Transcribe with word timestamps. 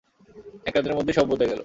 একরাতের 0.65 0.95
মধ্যেই 0.95 1.13
সব 1.13 1.25
বদলে 1.27 1.45
গেলো। 1.45 1.59